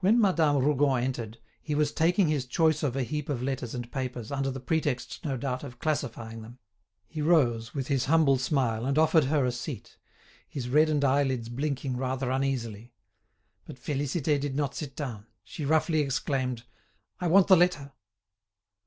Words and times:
When 0.00 0.20
Madame 0.20 0.58
Rougon 0.58 1.02
entered, 1.02 1.38
he 1.62 1.74
was 1.74 1.90
taking 1.90 2.28
his 2.28 2.44
choice 2.44 2.82
of 2.82 2.94
a 2.94 3.02
heap 3.02 3.30
of 3.30 3.42
letters 3.42 3.74
and 3.74 3.90
papers, 3.90 4.30
under 4.30 4.50
the 4.50 4.60
pretext, 4.60 5.24
no 5.24 5.38
doubt, 5.38 5.64
of 5.64 5.78
classifying 5.78 6.42
them. 6.42 6.58
He 7.06 7.22
rose, 7.22 7.72
with 7.74 7.86
his 7.88 8.04
humble 8.04 8.36
smile, 8.36 8.84
and 8.84 8.98
offered 8.98 9.24
her 9.24 9.46
a 9.46 9.52
seat; 9.52 9.96
his 10.46 10.68
reddened 10.68 11.02
eyelids 11.02 11.48
blinking 11.48 11.96
rather 11.96 12.30
uneasily. 12.30 12.92
But 13.64 13.76
Félicité 13.76 14.38
did 14.38 14.54
not 14.54 14.74
sit 14.74 14.94
down; 14.94 15.24
she 15.42 15.64
roughly 15.64 16.00
exclaimed: 16.00 16.64
"I 17.18 17.28
want 17.28 17.46
the 17.46 17.56
letter." 17.56 17.92